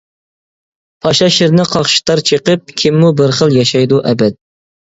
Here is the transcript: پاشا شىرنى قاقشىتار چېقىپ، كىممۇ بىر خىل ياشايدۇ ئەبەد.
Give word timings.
پاشا 1.05 1.27
شىرنى 1.35 1.67
قاقشىتار 1.73 2.23
چېقىپ، 2.31 2.75
كىممۇ 2.83 3.15
بىر 3.21 3.37
خىل 3.41 3.55
ياشايدۇ 3.63 4.05
ئەبەد. 4.13 4.43